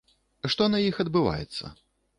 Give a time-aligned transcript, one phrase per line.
[0.53, 1.65] Што на іх адбываецца?